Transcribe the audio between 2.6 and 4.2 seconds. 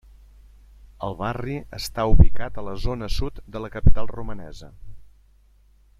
la zona sud de la capital